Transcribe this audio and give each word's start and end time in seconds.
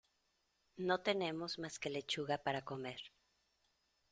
No 0.77 1.01
tenemos 1.01 1.59
más 1.59 1.77
que 1.77 1.91
lechuga 1.91 2.39
para 2.39 2.63
comer. 2.63 3.01